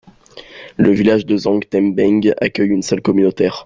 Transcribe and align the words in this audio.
Le 0.77 0.89
village 0.93 1.27
de 1.27 1.37
Zang 1.37 1.59
Tembeng 1.69 2.31
accueille 2.39 2.69
une 2.69 2.81
salle 2.81 3.03
communautaire. 3.03 3.59